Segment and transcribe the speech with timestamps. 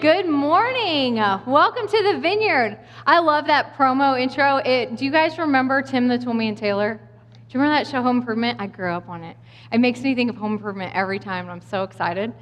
[0.00, 1.16] Good morning.
[1.16, 2.78] Welcome to the Vineyard.
[3.04, 4.58] I love that promo intro.
[4.58, 6.94] It, do you guys remember Tim the Toolman Taylor?
[6.94, 8.60] Do you remember that show Home Improvement?
[8.60, 9.36] I grew up on it.
[9.72, 12.32] It makes me think of Home Improvement every time, and I'm so excited.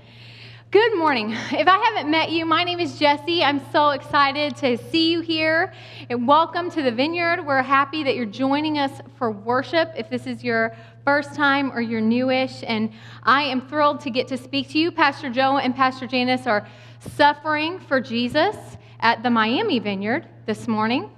[0.71, 1.31] Good morning.
[1.53, 3.43] If I haven't met you, my name is Jesse.
[3.43, 5.73] I'm so excited to see you here.
[6.11, 7.47] And welcome to the Vineyard.
[7.47, 9.93] We're happy that you're joining us for worship.
[9.97, 12.93] If this is your first time or you're newish, and
[13.23, 14.91] I am thrilled to get to speak to you.
[14.91, 16.69] Pastor Joe and Pastor Janice are
[17.01, 18.57] suffering for Jesus
[19.01, 21.11] at the Miami Vineyard this morning.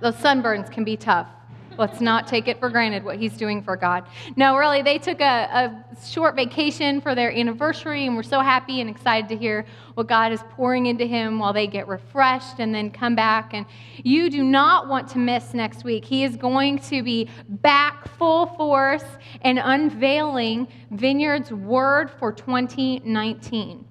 [0.00, 1.28] Those sunburns can be tough.
[1.76, 4.06] Let's not take it for granted what he's doing for God.
[4.36, 8.80] No, really, they took a, a, short vacation for their anniversary, and we're so happy
[8.80, 12.74] and excited to hear what God is pouring into him while they get refreshed and
[12.74, 13.54] then come back.
[13.54, 13.66] And
[14.02, 16.04] you do not want to miss next week.
[16.04, 19.04] He is going to be back full force
[19.42, 23.86] and unveiling Vineyard's word for 2019.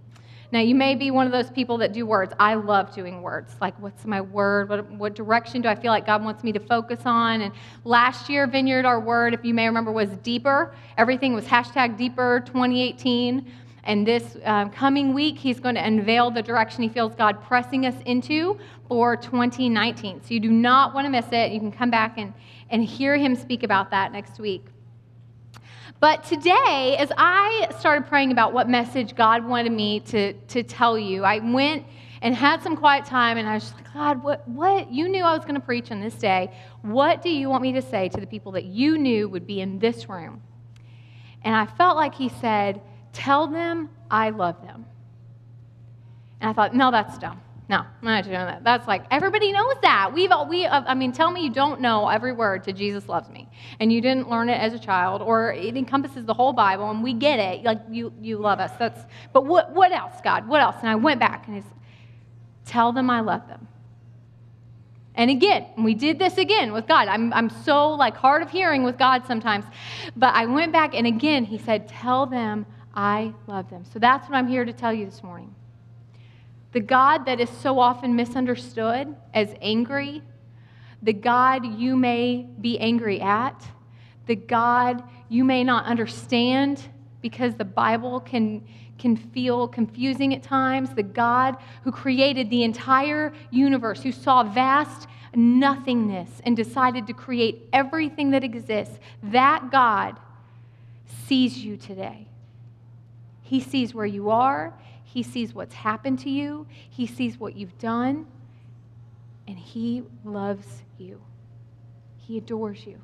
[0.53, 2.31] Now, you may be one of those people that do words.
[2.39, 3.55] I love doing words.
[3.59, 4.69] Like, what's my word?
[4.69, 7.41] What, what, direction do I feel like God wants me to focus on?
[7.41, 7.51] And
[7.85, 10.75] last year, Vineyard, our word, if you may remember, was deeper.
[10.95, 13.51] Everything was hashtag deeper 2018.
[13.85, 17.87] And this um, coming week, he's going to unveil the direction he feels God pressing
[17.87, 20.21] us into for 2019.
[20.21, 21.51] So you do not want to miss it.
[21.51, 22.31] You can come back and,
[22.69, 24.67] and hear him speak about that next week.
[25.99, 30.97] But today, as I started praying about what message God wanted me to, to tell
[30.97, 31.85] you, I went
[32.21, 34.91] and had some quiet time and I was just like, God, what, what?
[34.91, 36.51] You knew I was going to preach on this day.
[36.81, 39.61] What do you want me to say to the people that you knew would be
[39.61, 40.41] in this room?
[41.43, 42.81] And I felt like He said,
[43.13, 44.85] Tell them I love them.
[46.41, 47.39] And I thought, no, that's dumb.
[47.69, 48.63] No, I'm not doing that.
[48.63, 50.11] That's like everybody knows that.
[50.13, 50.65] We've all, we.
[50.65, 53.91] Uh, I mean, tell me you don't know every word to Jesus loves me, and
[53.91, 57.13] you didn't learn it as a child, or it encompasses the whole Bible, and we
[57.13, 57.63] get it.
[57.63, 58.71] Like you, you love us.
[58.77, 59.05] That's.
[59.31, 60.47] But what, what else, God?
[60.47, 60.75] What else?
[60.81, 61.65] And I went back and he's,
[62.65, 63.67] tell them I love them.
[65.15, 67.07] And again, we did this again with God.
[67.07, 69.65] I'm, I'm so like hard of hearing with God sometimes,
[70.15, 73.83] but I went back and again he said, tell them I love them.
[73.93, 75.53] So that's what I'm here to tell you this morning.
[76.73, 80.23] The God that is so often misunderstood as angry,
[81.03, 83.63] the God you may be angry at,
[84.25, 86.81] the God you may not understand
[87.21, 88.63] because the Bible can,
[88.97, 95.07] can feel confusing at times, the God who created the entire universe, who saw vast
[95.35, 100.19] nothingness and decided to create everything that exists, that God
[101.27, 102.27] sees you today.
[103.41, 104.73] He sees where you are,
[105.13, 108.25] he sees what's happened to you, He sees what you've done,
[109.47, 111.21] and He loves you.
[112.17, 112.99] He adores you.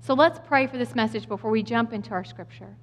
[0.00, 2.74] So let's pray for this message before we jump into our scripture.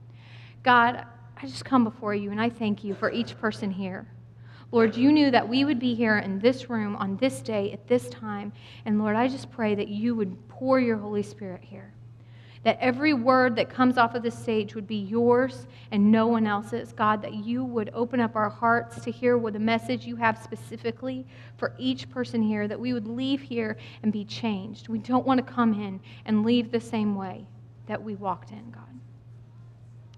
[0.62, 1.04] God,
[1.36, 4.08] I just come before you and I thank you for each person here.
[4.72, 7.88] Lord, you knew that we would be here in this room on this day at
[7.88, 8.54] this time.
[8.86, 11.92] And Lord, I just pray that you would pour your Holy Spirit here
[12.64, 16.48] that every word that comes off of the stage would be yours and no one
[16.48, 16.92] else's.
[16.94, 20.38] God, that you would open up our hearts to hear what the message you have
[20.42, 21.26] specifically
[21.58, 24.90] for each person here, that we would leave here and be changed.
[24.90, 27.46] We don't want to come in and leave the same way
[27.88, 28.84] that we walked in, God.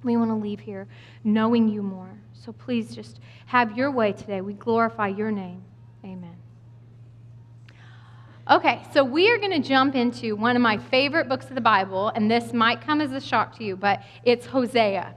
[0.04, 0.88] We want to leave here
[1.24, 2.18] knowing you more.
[2.34, 4.42] So please just have your way today.
[4.42, 5.64] We glorify your name.
[6.04, 6.39] Amen.
[8.50, 11.62] Okay, so we are going to jump into one of my favorite books of the
[11.62, 15.14] Bible, and this might come as a shock to you, but it's Hosea.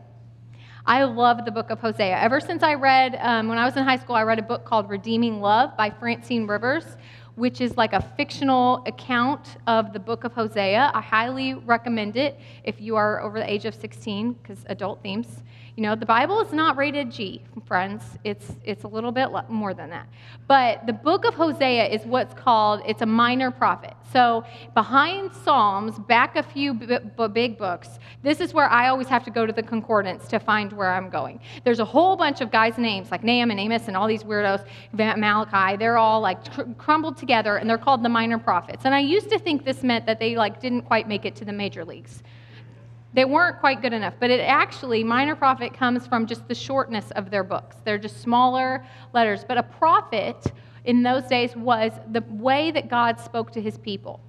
[0.84, 2.14] I love the book of Hosea.
[2.20, 4.66] Ever since I read, um, when I was in high school, I read a book
[4.66, 6.98] called Redeeming Love by Francine Rivers,
[7.36, 10.90] which is like a fictional account of the book of Hosea.
[10.92, 15.42] I highly recommend it if you are over the age of 16, because adult themes.
[15.74, 18.04] You know, the Bible is not rated G, friends.
[18.24, 20.06] It's, it's a little bit more than that.
[20.46, 23.94] But the book of Hosea is what's called, it's a minor prophet.
[24.12, 24.44] So
[24.74, 27.88] behind Psalms, back a few b- b- big books,
[28.22, 31.08] this is where I always have to go to the concordance to find where I'm
[31.08, 31.40] going.
[31.64, 34.66] There's a whole bunch of guys' names, like Nahum and Amos and all these weirdos,
[34.92, 35.78] Malachi.
[35.78, 38.84] They're all like cr- crumbled together, and they're called the minor prophets.
[38.84, 41.46] And I used to think this meant that they like didn't quite make it to
[41.46, 42.22] the major leagues.
[43.14, 47.10] They weren't quite good enough, but it actually, minor prophet comes from just the shortness
[47.10, 47.76] of their books.
[47.84, 49.44] They're just smaller letters.
[49.46, 50.52] But a prophet
[50.84, 54.20] in those days was the way that God spoke to his people.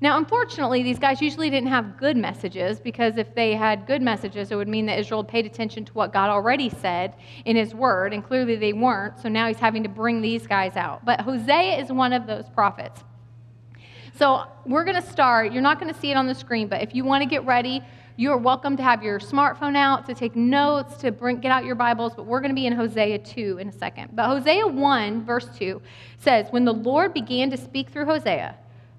[0.00, 4.52] Now, unfortunately, these guys usually didn't have good messages because if they had good messages,
[4.52, 7.16] it would mean that Israel paid attention to what God already said
[7.46, 10.76] in his word, and clearly they weren't, so now he's having to bring these guys
[10.76, 11.04] out.
[11.04, 13.02] But Hosea is one of those prophets.
[14.18, 15.52] So we're going to start.
[15.52, 17.46] You're not going to see it on the screen, but if you want to get
[17.46, 17.84] ready,
[18.20, 21.76] You're welcome to have your smartphone out to take notes, to bring, get out your
[21.76, 24.08] Bibles, but we're going to be in Hosea 2 in a second.
[24.12, 25.80] But Hosea 1, verse 2
[26.18, 28.56] says, When the Lord began to speak through Hosea,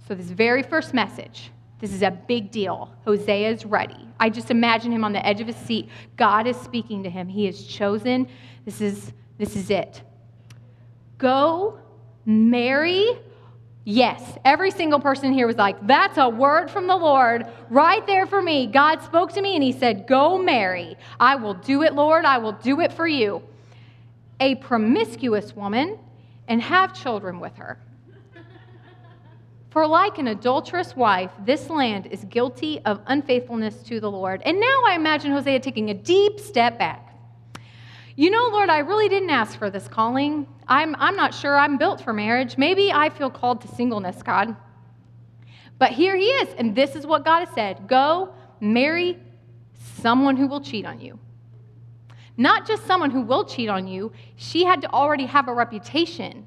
[0.07, 1.51] so this very first message,
[1.81, 2.95] this is a big deal.
[3.03, 4.07] Hosea is ready.
[4.21, 5.89] I just imagine him on the edge of his seat.
[6.15, 7.27] God is speaking to him.
[7.27, 8.25] He is chosen.
[8.63, 10.01] This is, this is it.
[11.17, 11.77] Go
[12.25, 13.19] marry.
[13.91, 18.27] Yes, every single person here was like, that's a word from the Lord right there
[18.27, 18.67] for me.
[18.67, 20.95] God spoke to me and he said, Go marry.
[21.19, 22.23] I will do it, Lord.
[22.23, 23.41] I will do it for you.
[24.39, 25.97] A promiscuous woman
[26.47, 27.79] and have children with her.
[29.71, 34.43] For like an adulterous wife, this land is guilty of unfaithfulness to the Lord.
[34.45, 37.08] And now I imagine Hosea taking a deep step back.
[38.15, 40.47] You know, Lord, I really didn't ask for this calling.
[40.67, 42.57] I'm, I'm not sure I'm built for marriage.
[42.57, 44.55] Maybe I feel called to singleness, God.
[45.77, 49.17] But here he is, and this is what God has said Go marry
[50.01, 51.17] someone who will cheat on you.
[52.37, 56.45] Not just someone who will cheat on you, she had to already have a reputation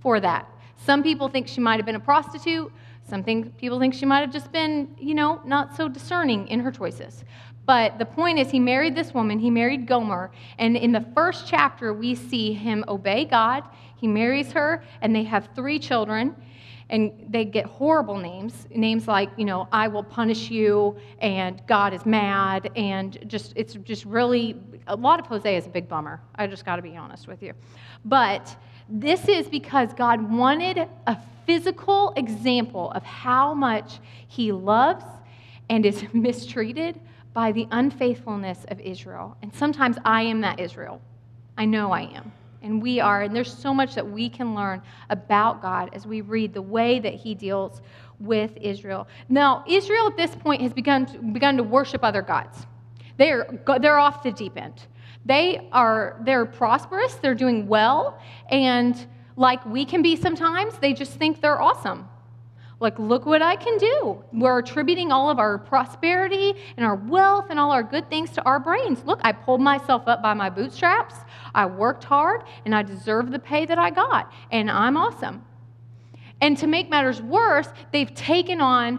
[0.00, 0.48] for that.
[0.76, 2.72] Some people think she might have been a prostitute.
[3.08, 6.60] Some think, people think she might have just been, you know, not so discerning in
[6.60, 7.24] her choices.
[7.66, 11.46] But the point is, he married this woman, he married Gomer, and in the first
[11.46, 13.64] chapter, we see him obey God.
[13.96, 16.36] He marries her, and they have three children,
[16.90, 18.66] and they get horrible names.
[18.70, 23.74] Names like, you know, I will punish you, and God is mad, and just, it's
[23.74, 26.20] just really, a lot of Hosea is a big bummer.
[26.34, 27.54] I just got to be honest with you.
[28.04, 28.54] But
[28.90, 31.16] this is because God wanted a
[31.46, 35.04] physical example of how much He loves
[35.70, 37.00] and is mistreated
[37.34, 39.36] by the unfaithfulness of Israel.
[39.42, 41.02] And sometimes I am that Israel.
[41.58, 42.32] I know I am.
[42.62, 43.22] And we are.
[43.22, 46.98] And there's so much that we can learn about God as we read the way
[47.00, 47.82] that He deals
[48.20, 49.06] with Israel.
[49.28, 52.66] Now, Israel at this point has begun to, begun to worship other gods.
[53.18, 53.46] They are,
[53.80, 54.86] they're off the deep end.
[55.26, 58.20] They are they're prosperous, they're doing well,
[58.50, 59.06] and
[59.36, 62.08] like we can be sometimes, they just think they're awesome.
[62.80, 64.22] Like, look what I can do.
[64.32, 68.42] We're attributing all of our prosperity and our wealth and all our good things to
[68.44, 69.04] our brains.
[69.04, 71.14] Look, I pulled myself up by my bootstraps.
[71.54, 75.44] I worked hard and I deserve the pay that I got, and I'm awesome.
[76.40, 78.98] And to make matters worse, they've taken on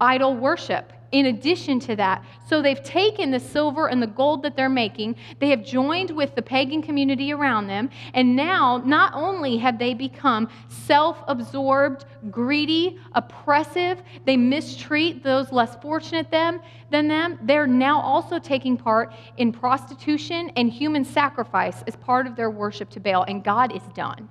[0.00, 2.24] idol worship in addition to that.
[2.48, 6.34] So they've taken the silver and the gold that they're making, they have joined with
[6.34, 12.98] the pagan community around them, and now not only have they become self absorbed, greedy,
[13.12, 19.52] oppressive, they mistreat those less fortunate them, than them, they're now also taking part in
[19.52, 24.28] prostitution and human sacrifice as part of their worship to Baal, and God is done.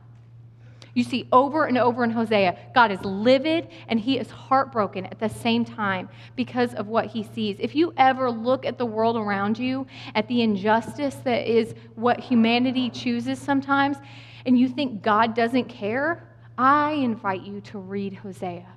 [0.94, 5.20] You see over and over in Hosea, God is livid and he is heartbroken at
[5.20, 7.58] the same time because of what he sees.
[7.60, 12.20] If you ever look at the world around you, at the injustice that is what
[12.20, 13.98] humanity chooses sometimes,
[14.46, 18.68] and you think God doesn't care, I invite you to read Hosea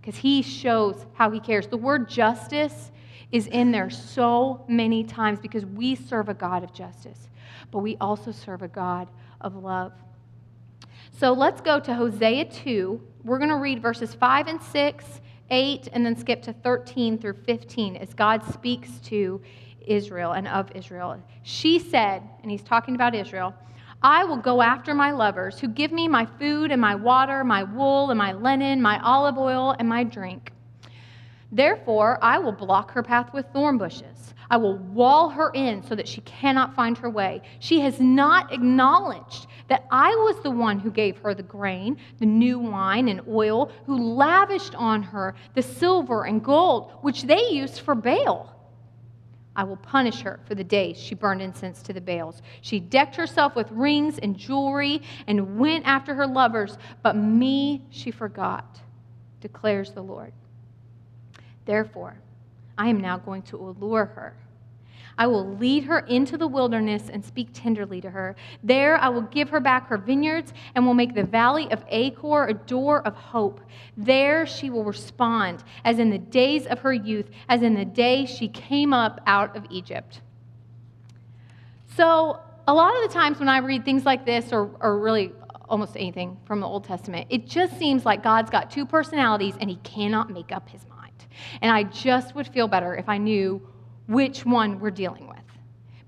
[0.00, 1.68] because he shows how he cares.
[1.68, 2.90] The word justice
[3.30, 7.28] is in there so many times because we serve a God of justice,
[7.70, 9.08] but we also serve a God
[9.40, 9.92] of love.
[11.18, 13.00] So let's go to Hosea 2.
[13.24, 15.04] We're going to read verses 5 and 6,
[15.50, 19.42] 8, and then skip to 13 through 15 as God speaks to
[19.84, 21.20] Israel and of Israel.
[21.42, 23.52] She said, and he's talking about Israel,
[24.00, 27.64] I will go after my lovers who give me my food and my water, my
[27.64, 30.52] wool and my linen, my olive oil and my drink.
[31.50, 34.34] Therefore, I will block her path with thorn bushes.
[34.50, 37.42] I will wall her in so that she cannot find her way.
[37.58, 42.26] She has not acknowledged that I was the one who gave her the grain, the
[42.26, 47.80] new wine, and oil, who lavished on her the silver and gold, which they used
[47.80, 48.54] for Baal.
[49.54, 52.42] I will punish her for the days she burned incense to the Baals.
[52.60, 58.12] She decked herself with rings and jewelry and went after her lovers, but me she
[58.12, 58.80] forgot,
[59.40, 60.32] declares the Lord.
[61.64, 62.16] Therefore,
[62.78, 64.34] I am now going to allure her
[65.18, 68.36] I will lead her into the wilderness and speak tenderly to her.
[68.62, 72.46] There I will give her back her vineyards and will make the valley of Achor
[72.46, 73.60] a door of hope.
[73.96, 78.26] There she will respond as in the days of her youth, as in the day
[78.26, 80.20] she came up out of Egypt.
[81.96, 85.32] So, a lot of the times when I read things like this, or, or really
[85.68, 89.68] almost anything from the Old Testament, it just seems like God's got two personalities and
[89.68, 90.97] he cannot make up his mind.
[91.62, 93.60] And I just would feel better if I knew
[94.06, 95.38] which one we're dealing with.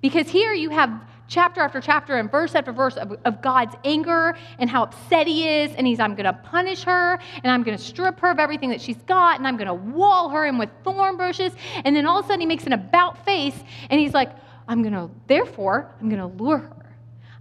[0.01, 4.37] Because here you have chapter after chapter and verse after verse of, of God's anger
[4.59, 5.73] and how upset he is.
[5.77, 8.71] And he's, I'm going to punish her and I'm going to strip her of everything
[8.71, 11.53] that she's got and I'm going to wall her in with thorn bushes.
[11.85, 13.55] And then all of a sudden he makes an about face
[13.89, 14.33] and he's like,
[14.69, 16.80] I'm going to, therefore, I'm going to lure her.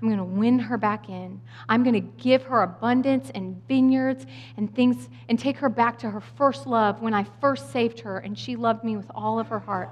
[0.01, 1.41] I'm going to win her back in.
[1.67, 4.25] I'm going to give her abundance and vineyards
[4.55, 8.19] and things and take her back to her first love when I first saved her
[8.19, 9.89] and she loved me with all of her heart.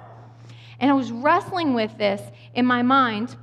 [0.79, 2.21] And I was wrestling with this
[2.53, 3.35] in my mind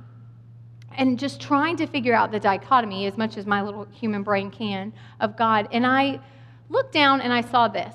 [0.97, 4.49] and just trying to figure out the dichotomy as much as my little human brain
[4.49, 5.67] can of God.
[5.71, 6.19] And I
[6.69, 7.93] looked down and I saw this.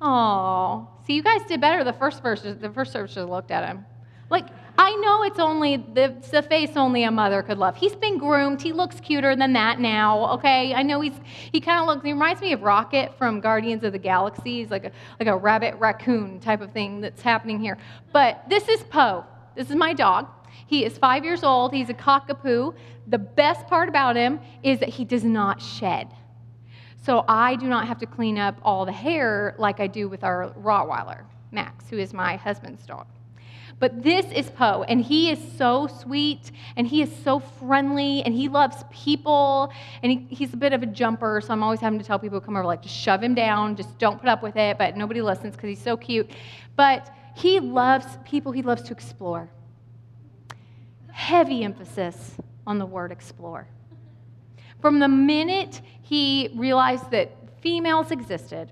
[0.00, 2.42] Oh, see, you guys did better the first verse.
[2.42, 3.84] The first service looked at him.
[4.30, 4.46] Like,
[4.82, 7.76] I know it's only the, the face only a mother could love.
[7.76, 8.62] He's been groomed.
[8.62, 10.30] He looks cuter than that now.
[10.36, 11.12] Okay, I know he's
[11.52, 12.02] he kind of looks.
[12.02, 14.60] He reminds me of Rocket from Guardians of the Galaxy.
[14.60, 17.76] He's like a like a rabbit raccoon type of thing that's happening here.
[18.10, 19.26] But this is Poe.
[19.54, 20.28] This is my dog.
[20.66, 21.74] He is five years old.
[21.74, 22.74] He's a cockapoo.
[23.06, 26.08] The best part about him is that he does not shed.
[27.04, 30.24] So I do not have to clean up all the hair like I do with
[30.24, 33.06] our Rottweiler, Max, who is my husband's dog.
[33.80, 38.32] But this is Poe, and he is so sweet, and he is so friendly, and
[38.32, 39.72] he loves people,
[40.02, 42.40] and he, he's a bit of a jumper, so I'm always having to tell people
[42.40, 44.96] to come over, like, just shove him down, just don't put up with it, but
[44.96, 46.30] nobody listens because he's so cute.
[46.76, 49.50] But he loves people, he loves to explore
[51.20, 53.66] heavy emphasis on the word explore.
[54.80, 58.70] From the minute he realized that females existed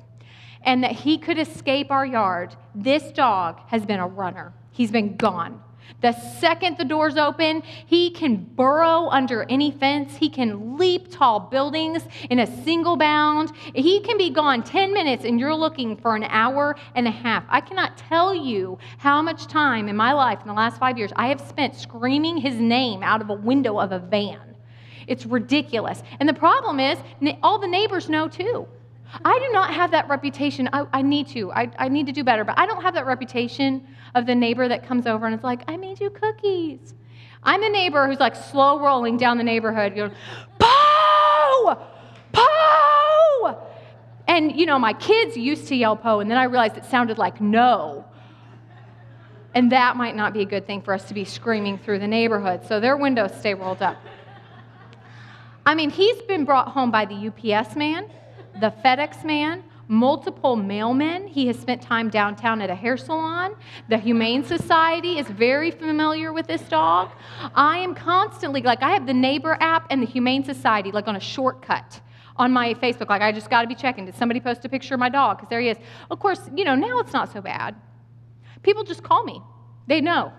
[0.63, 4.53] and that he could escape our yard, this dog has been a runner.
[4.79, 5.61] He's been gone.
[6.03, 10.15] The second the doors open, he can burrow under any fence.
[10.15, 13.51] He can leap tall buildings in a single bound.
[13.75, 17.43] He can be gone 10 minutes and you're looking for an hour and a half.
[17.49, 21.11] I cannot tell you how much time in my life in the last five years
[21.17, 24.55] I have spent screaming his name out of a window of a van.
[25.09, 26.05] It's ridiculous.
[26.21, 26.99] And the problem is,
[27.43, 28.69] all the neighbors know too.
[29.25, 30.69] I do not have that reputation.
[30.73, 31.51] I, I need to.
[31.53, 34.69] I, I need to do better, but I don't have that reputation of the neighbor
[34.69, 36.95] that comes over and is like, I made you cookies.
[37.43, 40.13] I'm the neighbor who's like slow rolling down the neighborhood, going,
[40.59, 41.87] Poe!
[42.33, 43.69] Poe!
[44.27, 47.17] And, you know, my kids used to yell Poe, and then I realized it sounded
[47.17, 48.05] like no.
[49.55, 52.07] And that might not be a good thing for us to be screaming through the
[52.07, 52.67] neighborhood.
[52.67, 53.97] So their windows stay rolled up.
[55.65, 58.11] I mean, he's been brought home by the UPS man,
[58.61, 61.29] the FedEx man, multiple mailmen.
[61.29, 63.57] He has spent time downtown at a hair salon.
[63.89, 67.11] The Humane Society is very familiar with this dog.
[67.55, 71.17] I am constantly, like, I have the neighbor app and the Humane Society, like, on
[71.17, 72.01] a shortcut
[72.37, 73.09] on my Facebook.
[73.09, 74.05] Like, I just got to be checking.
[74.05, 75.39] Did somebody post a picture of my dog?
[75.39, 75.79] Because there he is.
[76.11, 77.75] Of course, you know, now it's not so bad.
[78.63, 79.41] People just call me,
[79.87, 80.33] they know.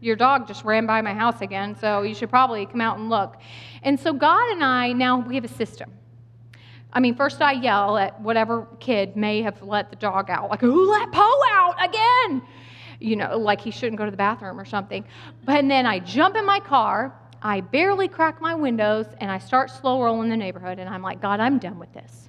[0.00, 3.10] Your dog just ran by my house again, so you should probably come out and
[3.10, 3.36] look.
[3.82, 5.92] And so, God and I now we have a system.
[6.92, 10.60] I mean, first I yell at whatever kid may have let the dog out, like,
[10.60, 12.42] who let Poe out again?
[13.00, 15.04] You know, like he shouldn't go to the bathroom or something.
[15.44, 19.70] But then I jump in my car, I barely crack my windows, and I start
[19.70, 22.28] slow rolling the neighborhood, and I'm like, God, I'm done with this.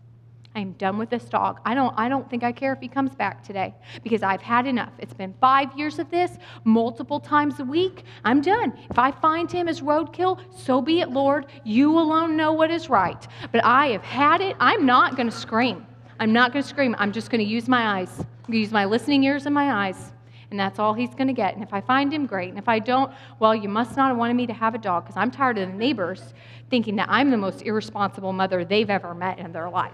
[0.56, 1.62] I'm done with this dog.
[1.64, 4.66] I don't, I don't think I care if he comes back today because I've had
[4.66, 4.92] enough.
[4.98, 8.04] It's been five years of this, multiple times a week.
[8.26, 8.74] I'm done.
[8.90, 11.46] If I find him as roadkill, so be it, Lord.
[11.64, 13.28] You alone know what is right.
[13.52, 14.56] But I have had it.
[14.60, 15.86] I'm not going to scream.
[16.20, 16.96] I'm not going to scream.
[16.98, 20.12] I'm just going to use my eyes, use my listening ears and my eyes.
[20.52, 21.54] And that's all he's going to get.
[21.54, 22.50] And if I find him, great.
[22.50, 25.04] And if I don't, well, you must not have wanted me to have a dog
[25.04, 26.34] because I'm tired of the neighbors
[26.72, 29.94] thinking that I'm the most irresponsible mother they've ever met in their life.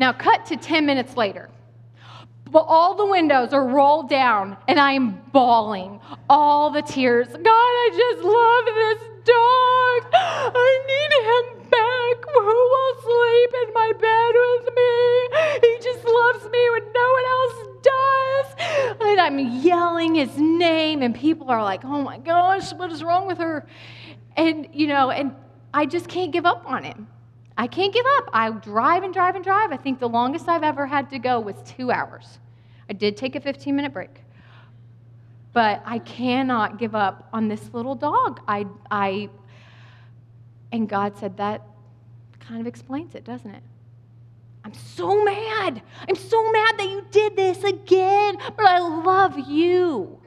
[0.00, 1.50] Now, cut to 10 minutes later.
[2.50, 7.28] But all the windows are rolled down, and I am bawling all the tears.
[7.28, 10.10] God, I just love this dog.
[10.56, 12.16] I need him back.
[12.32, 15.68] Who will sleep in my bed with me?
[15.68, 18.46] He just loves me when no one else does.
[19.02, 23.26] And I'm yelling his name, and people are like, oh my gosh, what is wrong
[23.26, 23.66] with her?
[24.34, 25.36] And, you know, and
[25.74, 27.06] I just can't give up on him.
[27.60, 28.30] I can't give up.
[28.32, 29.70] I drive and drive and drive.
[29.70, 32.38] I think the longest I've ever had to go was two hours.
[32.88, 34.22] I did take a 15 minute break.
[35.52, 38.40] But I cannot give up on this little dog.
[38.48, 39.28] I, I,
[40.72, 41.60] and God said that
[42.38, 43.62] kind of explains it, doesn't it?
[44.64, 45.82] I'm so mad.
[46.08, 50.18] I'm so mad that you did this again, but I love you.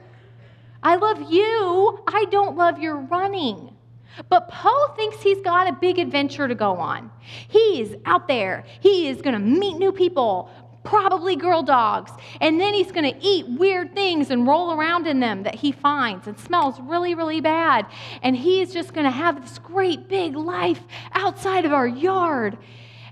[0.84, 1.98] I love you.
[2.06, 3.73] I don't love your running.
[4.28, 7.10] But Poe thinks he's got a big adventure to go on.
[7.48, 8.64] He is out there.
[8.80, 10.50] He is going to meet new people,
[10.84, 12.12] probably girl dogs.
[12.40, 15.72] And then he's going to eat weird things and roll around in them that he
[15.72, 17.86] finds and smells really, really bad.
[18.22, 20.80] And he's just going to have this great big life
[21.12, 22.58] outside of our yard.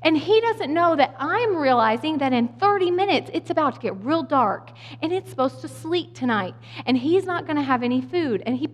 [0.05, 3.97] And he doesn't know that I'm realizing that in 30 minutes it's about to get
[4.05, 6.55] real dark and it's supposed to sleet tonight.
[6.87, 8.43] And he's not going to have any food.
[8.45, 8.69] And he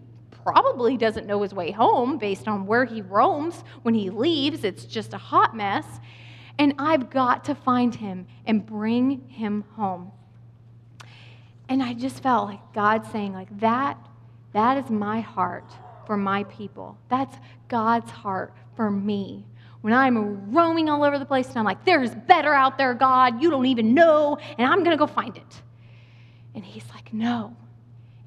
[0.52, 4.64] probably doesn't know his way home based on where he roams when he leaves.
[4.64, 5.84] It's just a hot mess.
[6.58, 10.10] And I've got to find him and bring him home.
[11.68, 13.98] And I just felt like God saying, like, that,
[14.54, 15.70] that is my heart
[16.06, 16.96] for my people.
[17.10, 17.36] That's
[17.68, 19.44] God's heart for me
[19.82, 23.42] when I'm roaming all over the place and I'm like, there's better out there, God,
[23.42, 25.62] you don't even know, and I'm going to go find it.
[26.54, 27.54] And he's like, no.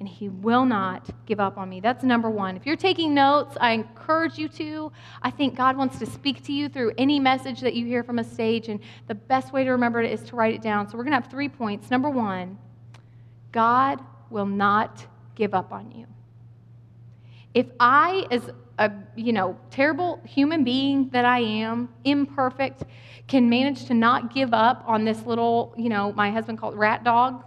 [0.01, 1.79] And he will not give up on me.
[1.79, 2.57] That's number one.
[2.57, 4.91] If you're taking notes, I encourage you to.
[5.21, 8.17] I think God wants to speak to you through any message that you hear from
[8.17, 10.89] a stage, and the best way to remember it is to write it down.
[10.89, 11.91] So we're going to have three points.
[11.91, 12.57] Number one,
[13.51, 15.05] God will not
[15.35, 16.07] give up on you.
[17.53, 22.85] If I, as a you know terrible human being that I am, imperfect,
[23.27, 27.03] can manage to not give up on this little, you know, my husband called rat
[27.03, 27.43] dog,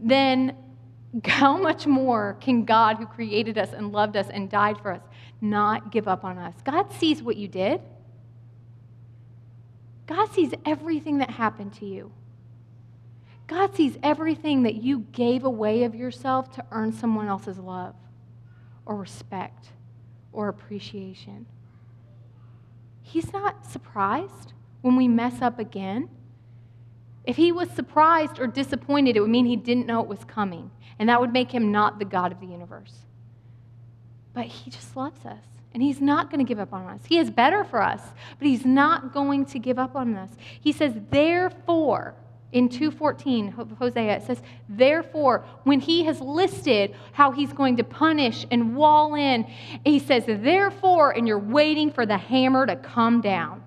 [0.00, 0.56] then
[1.24, 5.02] how much more can God, who created us and loved us and died for us,
[5.40, 6.54] not give up on us?
[6.64, 7.80] God sees what you did.
[10.06, 12.12] God sees everything that happened to you.
[13.46, 17.94] God sees everything that you gave away of yourself to earn someone else's love
[18.86, 19.68] or respect
[20.32, 21.46] or appreciation.
[23.02, 26.08] He's not surprised when we mess up again.
[27.24, 30.70] If he was surprised or disappointed, it would mean he didn't know it was coming,
[30.98, 32.94] and that would make him not the God of the universe.
[34.34, 35.44] But he just loves us,
[35.74, 37.00] and he's not going to give up on us.
[37.06, 38.00] He is better for us,
[38.38, 40.30] but he's not going to give up on us.
[40.60, 42.14] He says, Therefore,
[42.52, 48.46] in 2:14 Hosea it says therefore when he has listed how he's going to punish
[48.50, 49.44] and wall in
[49.84, 53.62] he says therefore and you're waiting for the hammer to come down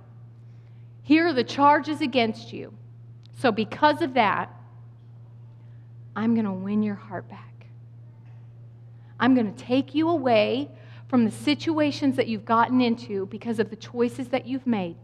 [1.01, 2.71] here are the charges against you
[3.39, 4.54] so because of that
[6.15, 7.55] I'm going to win your heart back
[9.19, 10.69] I'm going to take you away
[11.07, 14.97] from the situations that you've gotten into because of the choices that you've made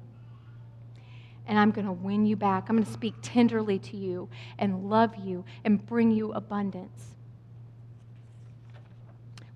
[1.48, 2.70] and I'm going to win you back.
[2.70, 7.16] I'm going to speak tenderly to you and love you and bring you abundance.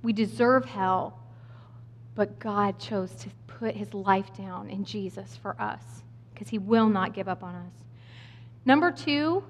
[0.02, 1.20] We deserve hell,
[2.14, 5.82] but God chose to put his life down in Jesus for us
[6.34, 7.74] because he will not give up on us.
[8.66, 9.44] Number two,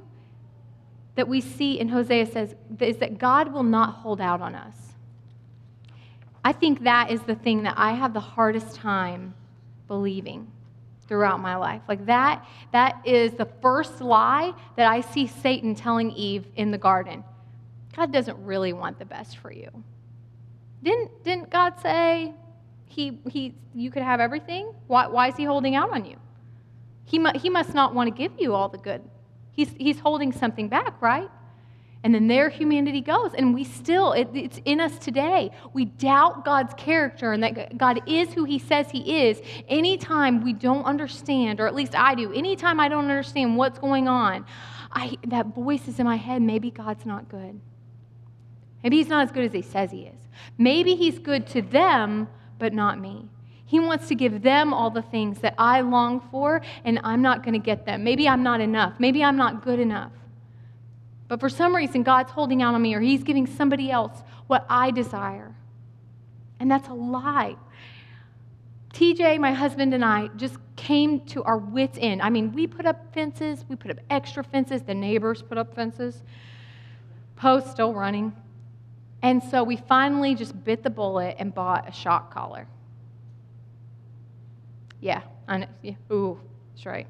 [1.16, 4.76] that we see in Hosea says is that God will not hold out on us.
[6.44, 9.34] I think that is the thing that I have the hardest time
[9.88, 10.52] believing
[11.08, 11.82] throughout my life.
[11.88, 16.78] Like that, that is the first lie that I see Satan telling Eve in the
[16.78, 17.24] garden.
[17.96, 19.70] God doesn't really want the best for you.
[20.84, 22.34] Didn't, didn't God say
[22.86, 24.72] he, he, you could have everything?
[24.88, 26.18] Why, why is he holding out on you?
[27.06, 29.02] He, mu- he must not want to give you all the good.
[29.56, 31.30] He's, he's holding something back, right?
[32.06, 33.34] And then there humanity goes.
[33.34, 35.50] And we still, it, it's in us today.
[35.74, 39.42] We doubt God's character and that God is who He says He is.
[39.68, 44.08] Anytime we don't understand, or at least I do, anytime I don't understand what's going
[44.08, 44.46] on,
[44.92, 47.60] I, that voice is in my head maybe God's not good.
[48.84, 50.20] Maybe He's not as good as He says He is.
[50.60, 52.28] Maybe He's good to them,
[52.60, 53.30] but not me.
[53.66, 57.44] He wants to give them all the things that I long for, and I'm not
[57.44, 58.04] going to get them.
[58.04, 59.00] Maybe I'm not enough.
[59.00, 60.12] Maybe I'm not good enough.
[61.28, 64.66] But for some reason, God's holding out on me or He's giving somebody else what
[64.70, 65.56] I desire.
[66.60, 67.56] And that's a lie.
[68.94, 72.22] TJ, my husband, and I just came to our wits' end.
[72.22, 75.76] I mean, we put up fences, we put up extra fences, the neighbors put up
[75.76, 76.22] fences,
[77.36, 78.34] Poe's still running.
[79.22, 82.68] And so we finally just bit the bullet and bought a shock collar.
[85.02, 85.68] Yeah, I know.
[85.82, 85.94] Yeah.
[86.12, 86.40] Ooh,
[86.74, 87.08] that's right.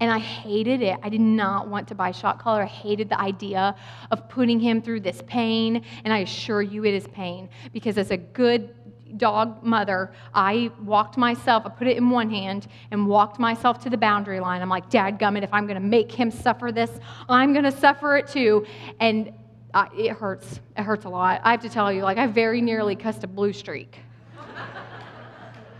[0.00, 0.96] And I hated it.
[1.02, 2.62] I did not want to buy shock collar.
[2.62, 3.74] I hated the idea
[4.12, 5.84] of putting him through this pain.
[6.04, 7.48] And I assure you, it is pain.
[7.72, 8.74] Because as a good
[9.16, 13.90] dog mother, I walked myself, I put it in one hand and walked myself to
[13.90, 14.62] the boundary line.
[14.62, 16.90] I'm like, Dad gummit, if I'm going to make him suffer this,
[17.28, 18.66] I'm going to suffer it too.
[19.00, 19.32] And
[19.74, 20.60] I, it hurts.
[20.76, 21.40] It hurts a lot.
[21.42, 23.98] I have to tell you, like, I very nearly cussed a blue streak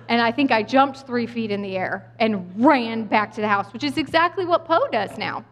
[0.08, 3.48] and I think I jumped three feet in the air and ran back to the
[3.48, 5.44] house, which is exactly what Poe does now.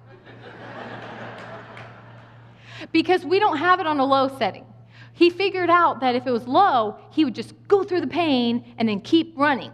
[2.93, 4.65] because we don't have it on a low setting.
[5.13, 8.75] He figured out that if it was low, he would just go through the pain
[8.79, 9.73] and then keep running.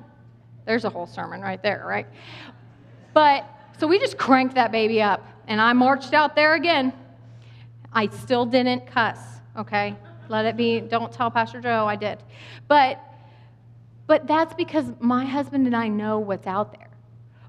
[0.66, 2.06] There's a whole sermon right there, right?
[3.12, 6.92] But So we just cranked that baby up, and I marched out there again.
[7.92, 9.18] I still didn't cuss,
[9.56, 9.96] okay?
[10.28, 10.80] Let it be.
[10.80, 12.22] Don't tell Pastor Joe I did.
[12.68, 13.00] But
[14.12, 16.90] but that's because my husband and I know what's out there.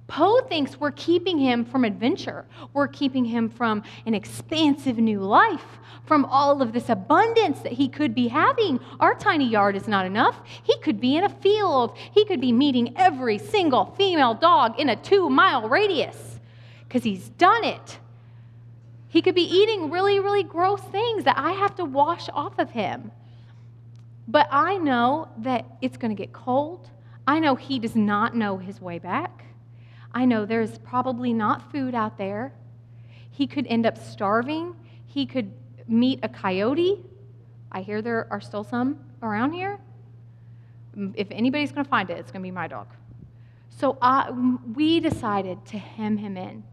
[0.08, 2.46] Poe thinks we're keeping him from adventure.
[2.72, 5.66] We're keeping him from an expansive new life,
[6.06, 8.80] from all of this abundance that he could be having.
[9.02, 10.40] Our tiny yard is not enough.
[10.64, 14.88] He could be in a field, he could be meeting every single female dog in
[14.88, 16.40] a two mile radius
[16.88, 18.00] because he's done it.
[19.10, 22.70] He could be eating really, really gross things that I have to wash off of
[22.70, 23.12] him.
[24.28, 26.90] But I know that it's going to get cold.
[27.28, 29.46] I know he does not know his way back.
[30.14, 32.54] I know there's probably not food out there.
[33.32, 34.76] He could end up starving.
[35.06, 35.52] He could
[35.88, 37.04] meet a coyote.
[37.72, 39.80] I hear there are still some around here.
[40.96, 42.88] Mm, if anybody's going to find it, it's going to be my dog.
[43.70, 44.30] So I,
[44.76, 46.64] we decided to hem him in,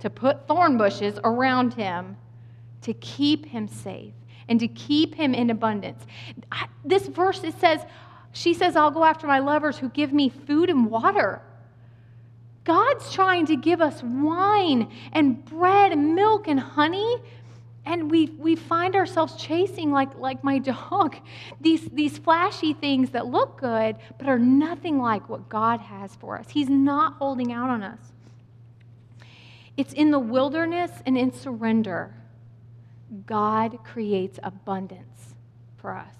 [0.00, 2.16] to put thorn bushes around him
[2.82, 4.14] to keep him safe
[4.48, 6.04] and to keep him in abundance.
[6.84, 7.80] This verse, it says,
[8.32, 11.42] she says, I'll go after my lovers who give me food and water.
[12.64, 17.16] God's trying to give us wine and bread and milk and honey.
[17.86, 20.58] And we, we find ourselves chasing, like, like my
[20.90, 21.16] dog,
[21.60, 26.38] these, these flashy things that look good, but are nothing like what God has for
[26.38, 26.50] us.
[26.50, 27.98] He's not holding out on us.
[29.78, 32.14] It's in the wilderness and in surrender,
[33.26, 35.34] God creates abundance
[35.76, 36.14] for us.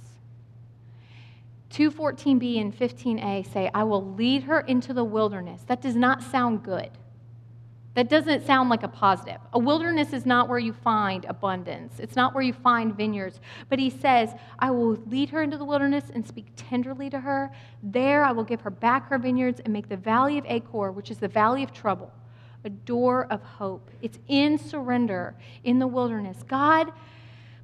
[1.70, 5.62] 214b and 15a say, I will lead her into the wilderness.
[5.66, 6.90] That does not sound good.
[7.94, 9.40] That doesn't sound like a positive.
[9.53, 13.40] A wilderness is not where you find abundance, it's not where you find vineyards.
[13.68, 17.51] But he says, I will lead her into the wilderness and speak tenderly to her.
[17.83, 21.11] There I will give her back her vineyards and make the valley of Achor, which
[21.11, 22.12] is the valley of trouble,
[22.68, 23.90] a door of hope.
[24.02, 26.42] It's in surrender in the wilderness.
[26.46, 26.92] God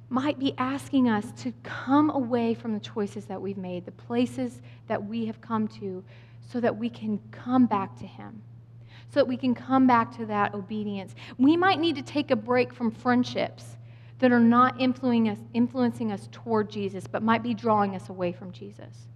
[0.09, 4.61] might be asking us to come away from the choices that we've made, the places
[4.87, 6.03] that we have come to,
[6.51, 8.41] so that we can come back to Him,
[9.11, 11.13] so that we can come back to that obedience.
[11.37, 13.77] We might need to take a break from friendships
[14.17, 18.31] that are not influencing us, influencing us toward Jesus, but might be drawing us away
[18.31, 19.07] from Jesus.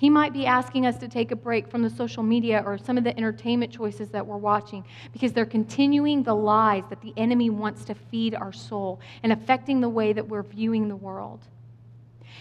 [0.00, 2.96] He might be asking us to take a break from the social media or some
[2.96, 4.82] of the entertainment choices that we're watching
[5.12, 9.82] because they're continuing the lies that the enemy wants to feed our soul and affecting
[9.82, 11.40] the way that we're viewing the world.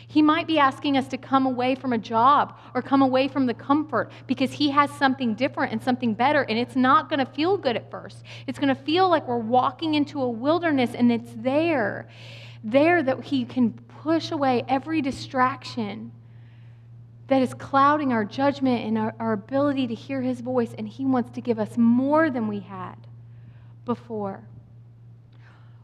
[0.08, 3.45] He might be asking us to come away from a job or come away from
[3.45, 7.30] the comfort because he has something different and something better, and it's not going to
[7.30, 8.24] feel good at first.
[8.48, 12.08] It's going to feel like we're walking into a wilderness, and it's there,
[12.63, 16.13] there that he can push away every distraction
[17.30, 21.06] that is clouding our judgment and our, our ability to hear his voice, and he
[21.06, 22.96] wants to give us more than we had
[23.86, 24.44] before.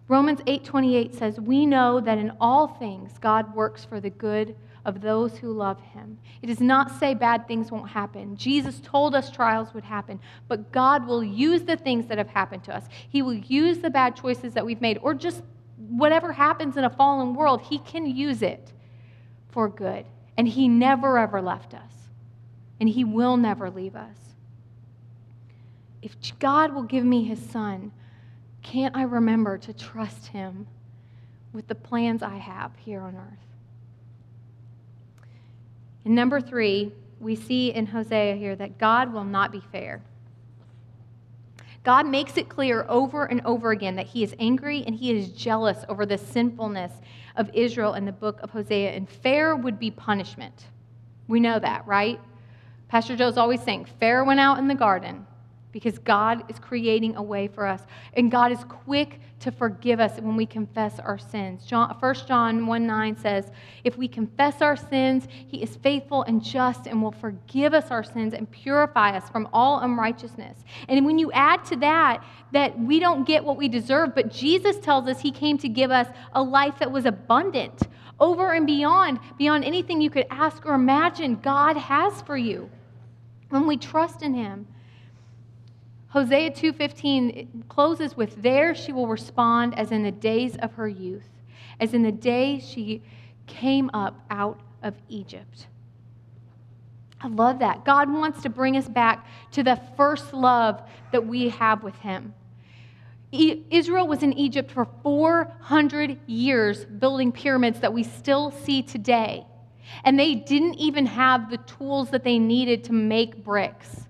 [0.07, 5.01] Romans 8:28 says, "We know that in all things God works for the good of
[5.01, 8.35] those who love him." It does not say bad things won't happen.
[8.35, 12.63] Jesus told us trials would happen, but God will use the things that have happened
[12.65, 12.87] to us.
[13.09, 15.41] He will use the bad choices that we've made or just
[15.89, 18.71] whatever happens in a fallen world, he can use it
[19.49, 20.05] for good.
[20.37, 21.91] And He never, ever left us.
[22.79, 24.17] And He will never leave us.
[26.01, 27.91] If God will give me His Son,
[28.61, 30.67] can't I remember to trust Him
[31.53, 33.45] with the plans I have here on earth?
[36.03, 40.01] And number three, we see in Hosea here that God will not be fair.
[41.83, 45.29] God makes it clear over and over again that he is angry and he is
[45.29, 46.91] jealous over the sinfulness
[47.37, 50.67] of Israel in the book of Hosea, and fair would be punishment.
[51.27, 52.19] We know that, right?
[52.87, 55.25] Pastor Joe's always saying, fair went out in the garden
[55.75, 57.81] because God is creating a way for us.
[58.13, 61.65] And God is quick to forgive us when we confess our sins.
[61.65, 63.51] John, 1 John 1 9 says,
[63.83, 68.05] If we confess our sins, he is faithful and just and will forgive us our
[68.05, 70.59] sins and purify us from all unrighteousness.
[70.87, 74.77] And when you add to that, that we don't get what we deserve, but Jesus
[74.77, 77.81] tells us he came to give us a life that was abundant,
[78.21, 82.69] over and beyond, beyond anything you could ask or imagine, God has for you.
[83.49, 84.67] When we trust in him,
[86.15, 91.27] Hosea 2:15 closes with there she will respond as in the days of her youth,
[91.81, 93.01] as in the day she
[93.47, 95.67] came up out of Egypt.
[97.19, 97.83] I love that.
[97.83, 102.33] God wants to bring us back to the first love that we have with him.
[103.33, 109.45] Israel was in Egypt for 400 years building pyramids that we still see today.
[110.05, 114.04] And they didn't even have the tools that they needed to make bricks.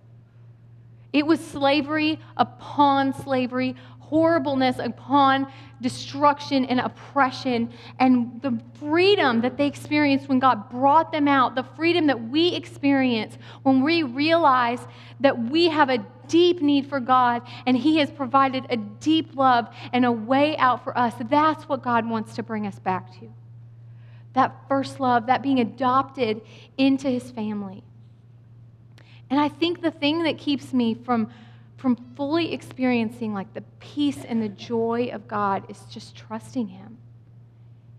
[1.16, 5.50] It was slavery upon slavery, horribleness upon
[5.80, 11.64] destruction and oppression, and the freedom that they experienced when God brought them out, the
[11.64, 14.86] freedom that we experience when we realize
[15.22, 19.74] that we have a deep need for God and He has provided a deep love
[19.94, 21.14] and a way out for us.
[21.30, 23.32] That's what God wants to bring us back to.
[24.34, 26.42] That first love, that being adopted
[26.78, 27.86] into His family.
[29.30, 31.32] And I think the thing that keeps me from
[31.78, 36.98] from fully experiencing like the peace and the joy of God is just trusting Him.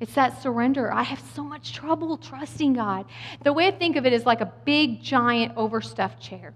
[0.00, 0.92] It's that surrender.
[0.92, 3.06] I have so much trouble trusting God.
[3.44, 6.52] The way I think of it is like a big, giant, overstuffed chair.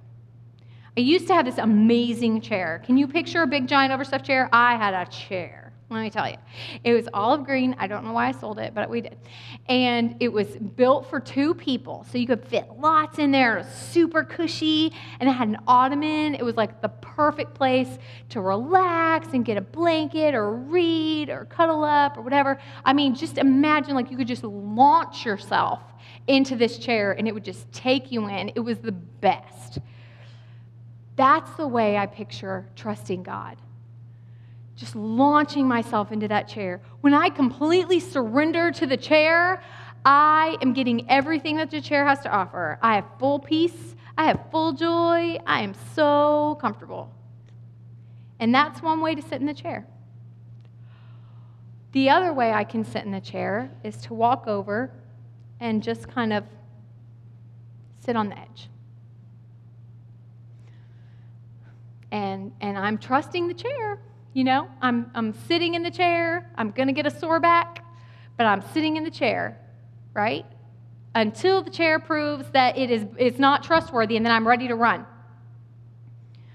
[0.97, 2.83] I used to have this amazing chair.
[2.85, 4.49] Can you picture a big, giant, overstuffed chair?
[4.53, 5.70] I had a chair.
[5.91, 6.37] Let me tell you.
[6.85, 7.75] It was olive green.
[7.77, 9.19] I don't know why I sold it, but we did.
[9.69, 12.07] And it was built for two people.
[12.13, 13.57] So you could fit lots in there.
[13.57, 14.93] It was super cushy.
[15.19, 16.37] And it had an ottoman.
[16.37, 17.99] It was like the perfect place
[18.29, 22.61] to relax and get a blanket or read or cuddle up or whatever.
[22.85, 25.81] I mean, just imagine like you could just launch yourself
[26.29, 28.53] into this chair and it would just take you in.
[28.55, 29.81] It was the best.
[31.17, 33.57] That's the way I picture trusting God
[34.81, 36.81] just launching myself into that chair.
[37.03, 39.63] When I completely surrender to the chair,
[40.07, 42.79] I am getting everything that the chair has to offer.
[42.81, 47.13] I have full peace, I have full joy, I am so comfortable.
[48.39, 49.87] And that's one way to sit in the chair.
[51.93, 54.91] The other way I can sit in the chair is to walk over
[55.61, 56.45] and just kind of
[57.99, 58.71] sit on the edge.
[62.11, 64.01] And, and I'm trusting the chair.
[64.33, 66.51] You know, I'm, I'm sitting in the chair.
[66.57, 67.85] I'm going to get a sore back,
[68.37, 69.59] but I'm sitting in the chair,
[70.15, 70.47] right?
[71.15, 74.77] Until the chair proves that it is it's not trustworthy, and then I'm ready to
[74.77, 75.05] run.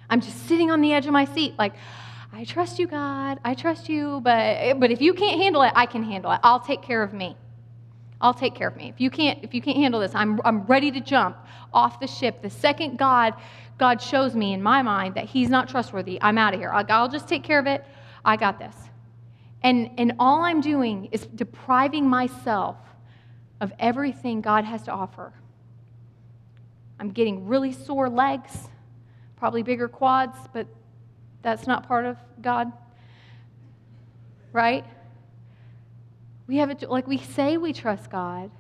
[0.10, 1.74] I'm just sitting on the edge of my seat, like,
[2.32, 3.40] I trust you, God.
[3.46, 6.40] I trust you, but, but if you can't handle it, I can handle it.
[6.44, 7.38] I'll take care of me.
[8.21, 8.89] I'll take care of me.
[8.89, 11.38] If you can't, if you can't handle this, I'm, I'm ready to jump
[11.73, 12.41] off the ship.
[12.41, 13.34] The second God
[13.78, 16.71] God shows me in my mind that he's not trustworthy, I'm out of here.
[16.71, 17.86] I'll, I'll just take care of it.
[18.23, 18.75] I got this.
[19.63, 22.78] And, and all I'm doing is depriving myself
[23.60, 25.34] of everything God has to offer.
[26.99, 28.69] I'm getting really sore legs,
[29.36, 30.67] probably bigger quads, but
[31.41, 32.71] that's not part of God.
[34.54, 34.86] Right?
[36.47, 38.51] We have it like we say we trust God,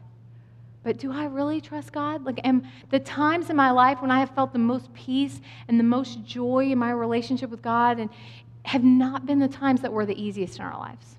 [0.83, 2.25] but do I really trust God?
[2.25, 5.79] Like, am the times in my life when I have felt the most peace and
[5.79, 8.09] the most joy in my relationship with God and
[8.65, 11.15] have not been the times that were the easiest in our lives?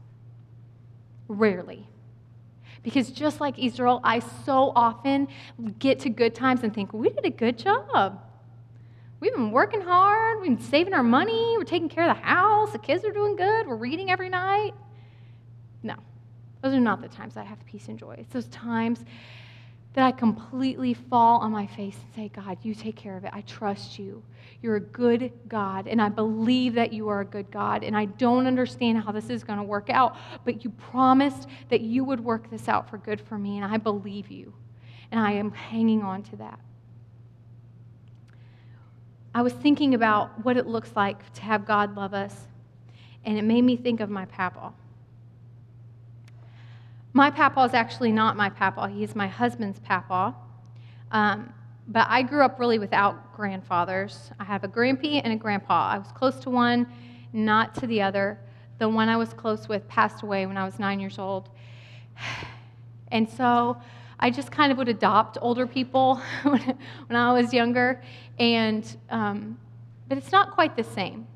[1.28, 1.86] Rarely.
[2.82, 5.26] Because just like Israel, I so often
[5.80, 8.20] get to good times and think, we did a good job.
[9.18, 12.70] We've been working hard, we've been saving our money, we're taking care of the house,
[12.70, 14.74] the kids are doing good, we're reading every night.
[16.62, 18.16] Those are not the times I have peace and joy.
[18.18, 19.04] It's those times
[19.94, 23.30] that I completely fall on my face and say, God, you take care of it.
[23.32, 24.22] I trust you.
[24.60, 28.04] You're a good God, and I believe that you are a good God, and I
[28.04, 32.20] don't understand how this is going to work out, but you promised that you would
[32.20, 34.52] work this out for good for me, and I believe you,
[35.10, 36.58] and I am hanging on to that.
[39.34, 42.34] I was thinking about what it looks like to have God love us,
[43.24, 44.72] and it made me think of my papa.
[47.16, 50.34] My papa is actually not my papa, he's my husband's papa.
[51.10, 51.50] Um,
[51.88, 54.30] but I grew up really without grandfathers.
[54.38, 55.92] I have a grandpa and a grandpa.
[55.92, 56.86] I was close to one,
[57.32, 58.38] not to the other.
[58.76, 61.48] The one I was close with passed away when I was nine years old.
[63.12, 63.80] And so
[64.20, 66.76] I just kind of would adopt older people when
[67.16, 68.02] I was younger.
[68.38, 69.58] And, um,
[70.08, 71.26] but it's not quite the same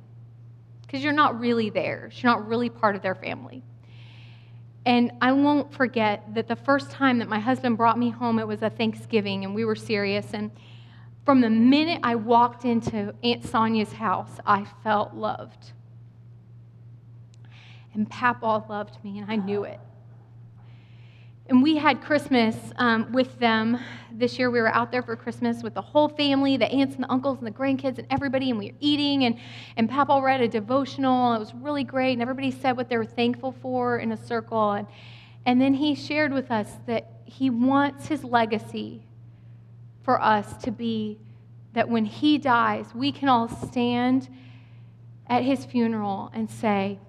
[0.82, 3.62] because you're not really theirs, you're not really part of their family.
[4.86, 8.46] And I won't forget that the first time that my husband brought me home, it
[8.46, 10.32] was a Thanksgiving, and we were serious.
[10.32, 10.50] And
[11.24, 15.72] from the minute I walked into Aunt Sonia's house, I felt loved.
[17.92, 19.80] And Papa loved me, and I knew it.
[21.50, 23.76] And we had Christmas um, with them.
[24.12, 27.02] This year we were out there for Christmas with the whole family, the aunts and
[27.02, 29.24] the uncles and the grandkids and everybody, and we were eating.
[29.24, 29.36] And,
[29.76, 31.34] and Papa read a devotional.
[31.34, 34.70] It was really great, and everybody said what they were thankful for in a circle.
[34.70, 34.86] And,
[35.44, 39.02] and then he shared with us that he wants his legacy
[40.04, 41.18] for us to be
[41.72, 44.28] that when he dies, we can all stand
[45.26, 47.00] at his funeral and say,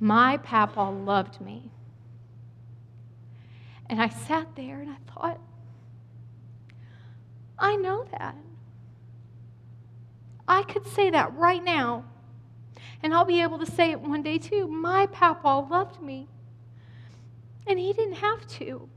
[0.00, 1.70] My Papa loved me.
[3.88, 5.40] And I sat there and I thought,
[7.58, 8.36] I know that.
[10.46, 12.04] I could say that right now.
[13.02, 14.66] And I'll be able to say it one day too.
[14.66, 16.28] My papa loved me.
[17.66, 18.88] And he didn't have to.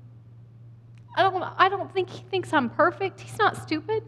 [1.15, 3.21] I don't, I don't think he thinks I'm perfect.
[3.21, 4.04] He's not stupid.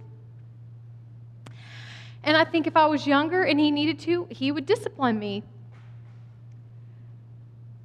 [2.24, 5.44] And I think if I was younger and he needed to, he would discipline me.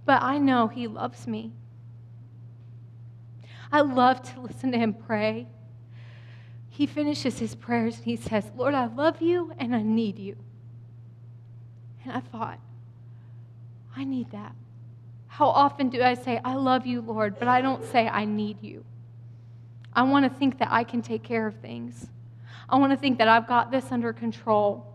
[0.05, 1.53] But I know he loves me.
[3.75, 5.49] I love to listen to him pray.
[6.69, 10.37] He finishes his prayers and he says, Lord, I love you and I need you.
[12.05, 12.61] And I thought,
[13.97, 14.55] I need that.
[15.27, 18.63] How often do I say, I love you, Lord, but I don't say, I need
[18.63, 18.85] you?
[19.93, 22.07] I want to think that I can take care of things.
[22.69, 24.87] I want to think that I've got this under control.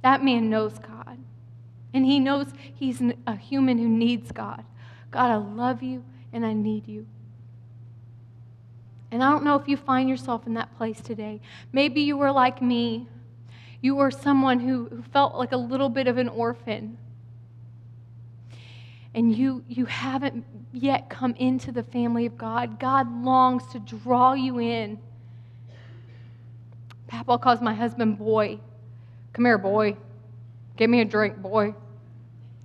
[0.00, 1.18] That man knows God.
[1.92, 4.64] And he knows he's a human who needs God.
[5.10, 6.02] God, I love you
[6.34, 7.06] and I need you.
[9.10, 11.40] And I don't know if you find yourself in that place today.
[11.72, 13.06] Maybe you were like me.
[13.80, 16.98] You were someone who, who felt like a little bit of an orphan.
[19.14, 22.80] And you, you haven't yet come into the family of God.
[22.80, 24.98] God longs to draw you in.
[27.06, 28.58] Papa calls my husband boy.
[29.32, 29.96] Come here, boy.
[30.76, 31.76] Give me a drink, boy.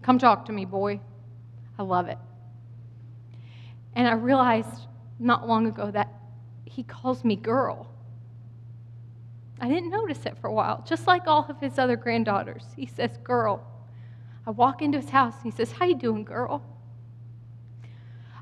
[0.02, 1.00] Come talk to me, boy.
[1.78, 2.18] I love it.
[3.96, 4.88] And I realized
[5.20, 6.14] not long ago that
[6.66, 7.92] he calls me girl.
[9.60, 12.64] I didn't notice it for a while, just like all of his other granddaughters.
[12.76, 13.66] He says, girl.
[14.48, 16.64] I walk into his house and he says, How you doing, girl?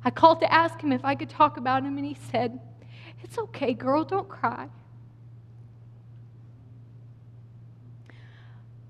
[0.05, 2.59] I called to ask him if I could talk about him, and he said,
[3.23, 4.69] It's okay, girl, don't cry.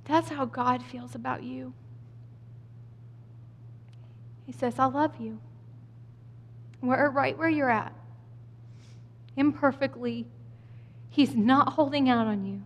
[0.05, 1.73] That's how God feels about you.
[4.45, 5.39] He says, I love you.
[6.81, 7.93] We're right where you're at.
[9.35, 10.25] Imperfectly,
[11.09, 12.63] He's not holding out on you.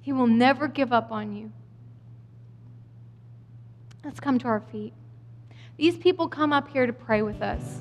[0.00, 1.52] He will never give up on you.
[4.02, 4.94] Let's come to our feet.
[5.76, 7.80] These people come up here to pray with us.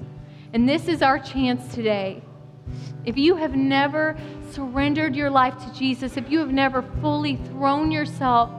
[0.54, 2.22] And this is our chance today.
[3.06, 4.18] If you have never
[4.52, 8.52] surrendered your life to Jesus, if you have never fully thrown yourself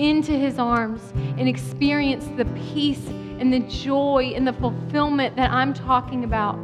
[0.00, 3.06] into his arms and experience the peace
[3.38, 6.58] and the joy and the fulfillment that I'm talking about,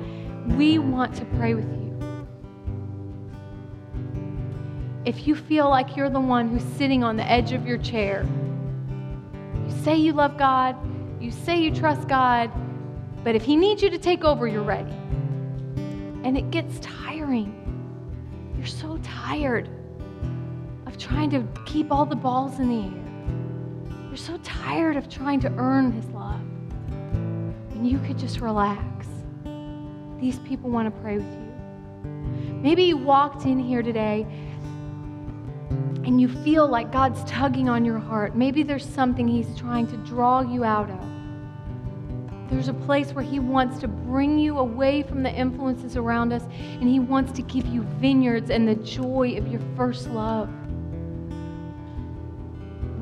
[0.57, 1.77] we want to pray with you.
[5.05, 8.27] If you feel like you're the one who's sitting on the edge of your chair,
[9.67, 10.75] you say you love God,
[11.23, 12.51] you say you trust God,
[13.23, 14.93] but if He needs you to take over, you're ready.
[16.25, 17.53] And it gets tiring.
[18.57, 19.69] You're so tired
[20.87, 23.06] of trying to keep all the balls in the air.
[24.17, 26.41] You're so tired of trying to earn His love.
[27.73, 29.07] And you could just relax.
[30.19, 31.53] These people want to pray with you.
[32.63, 34.27] Maybe you walked in here today
[36.07, 38.35] and you feel like God's tugging on your heart.
[38.35, 42.49] Maybe there's something He's trying to draw you out of.
[42.49, 46.45] There's a place where He wants to bring you away from the influences around us,
[46.81, 50.49] and He wants to give you vineyards and the joy of your first love.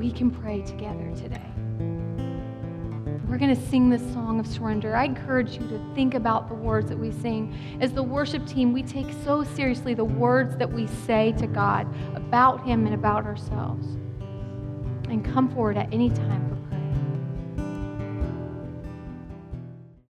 [0.05, 1.51] We can pray together today.
[3.27, 4.95] We're going to sing this song of surrender.
[4.95, 7.57] I encourage you to think about the words that we sing.
[7.81, 11.87] As the worship team, we take so seriously the words that we say to God
[12.14, 13.87] about Him and about ourselves.
[15.09, 16.63] And come forward at any time